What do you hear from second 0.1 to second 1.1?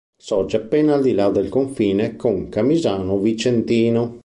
Sorge appena al